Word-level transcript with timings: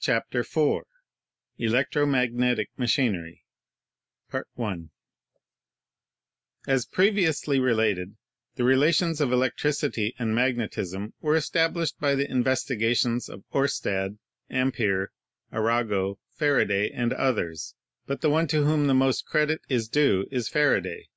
CHAPTER 0.00 0.38
IV 0.40 0.84
ELECTRO 1.58 2.06
MAGNETIC 2.06 2.70
MACHINERY 2.78 3.44
As 6.66 6.86
previously 6.86 7.60
related, 7.60 8.16
the 8.54 8.64
relations 8.64 9.20
of 9.20 9.30
electricity 9.34 10.14
and 10.18 10.34
magnetism 10.34 11.12
were 11.20 11.36
established 11.36 12.00
by 12.00 12.14
the 12.14 12.26
investigations 12.30 13.28
of 13.28 13.44
Oer 13.54 13.68
sted, 13.68 14.16
Ampere, 14.48 15.08
Arago, 15.52 16.18
Faraday, 16.36 16.88
and 16.90 17.12
others; 17.12 17.74
but 18.06 18.22
the 18.22 18.30
one 18.30 18.46
to 18.46 18.64
whom 18.64 18.86
the 18.86 18.94
most 18.94 19.26
credit 19.26 19.60
is 19.68 19.88
due 19.90 20.24
is 20.30 20.48
Faraday. 20.48 21.08